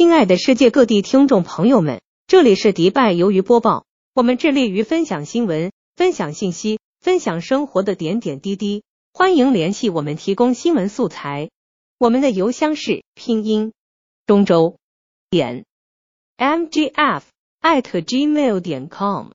[0.00, 3.84] 亲爱的世界各地听众朋友们，这里是迪拜鱿鱼播报。
[4.14, 8.82] 我们致力于分享新闻、分享信息、分享生活的点点滴滴。
[9.12, 11.50] 欢迎联系我们提供新闻素材。
[11.98, 13.74] 我们的邮箱是拼音
[14.24, 14.78] 中州
[15.28, 15.66] 点
[16.38, 17.20] mgf
[17.60, 19.32] at gmail 点 com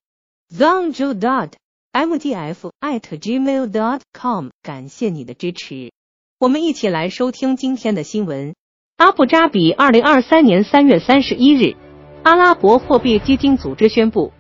[0.52, 1.52] zongzhou dot
[1.94, 4.50] mgf at gmail dot com。
[4.64, 5.92] 感谢你的支持。
[6.40, 8.56] 我们一起来收听今天的新闻。
[8.98, 11.76] 阿布扎比二零二三年三月三十一日，
[12.24, 14.32] 阿拉伯货币基金组织宣布，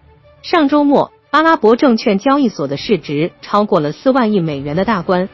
[0.43, 5.27] 上周末阿拉伯证券交易所的市值超过了四万亿美元的大关。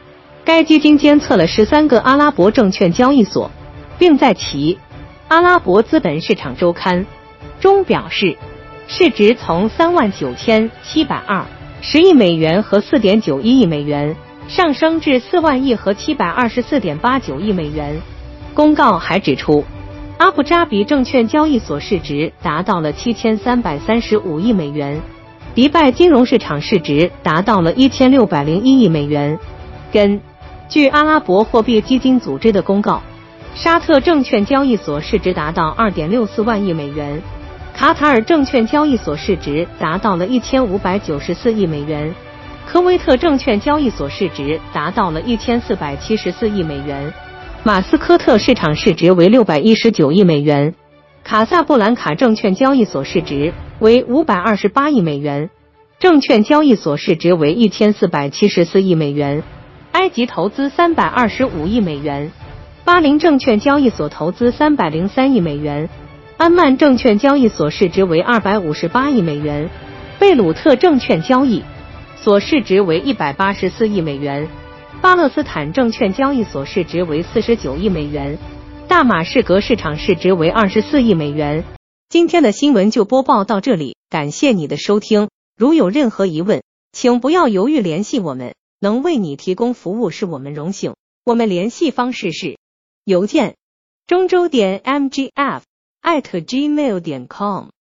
[0.44, 3.52] 该基金监测了十三个阿拉伯证券交易所，
[3.96, 4.74] 并在其
[5.28, 7.04] 《阿拉伯资本市场周刊》
[7.60, 8.36] 中表示，
[8.88, 11.46] 市值从三万九千七百二
[11.80, 14.16] 十亿美元和四点九一亿美元
[14.48, 18.02] 上升至四万亿和七百二十四点八九亿美元。
[18.54, 19.64] 公告还指出，
[20.18, 25.00] 阿布扎比证券交易所市值达到了七千三百三十五亿美元，
[25.54, 29.38] 迪拜金融市场市值达到了一千六百零一亿美元。
[29.90, 30.20] 根
[30.68, 33.02] 据阿拉伯货币基金组织的公告，
[33.54, 37.22] 沙特证券交易所市值达到二点六四万亿美元，
[37.74, 42.14] 卡塔尔证券交易所市值达到了一千五百九十四亿美元，
[42.66, 47.12] 科威特证券交易所市值达到了一千四百七十四亿美元。
[47.64, 50.74] 马斯科特市场市值为六百一十九亿美元，
[51.22, 55.48] 卡萨布兰卡证券交易所市值为五百二十八亿美元，
[56.00, 59.44] 证券交易所市值为一千四百七十四亿美元。
[59.92, 62.32] 埃及投资三百二十五亿美元，
[62.84, 65.88] 巴林证券交易所投资三百零三亿美元，
[66.38, 69.70] 安曼证券交易所市值为二百五十八亿美元，
[70.18, 71.62] 贝鲁特证券交易
[72.16, 74.48] 所市值为一百八十四亿美元。
[75.02, 78.38] 巴勒斯坦证券交易所市值为四十九亿美元，
[78.86, 81.64] 大马士革市场市值为二十四亿美元。
[82.08, 85.28] 今天的新闻就播报到这里，感谢你的收听。
[85.56, 90.94] 如有任何疑问，请不要犹豫联系我们，能为你提供服务是我们荣幸。
[91.24, 92.56] 我们联系方式是
[93.04, 93.56] 邮件
[94.06, 95.62] 中州点 mgf
[96.00, 97.70] at gmail 点 com。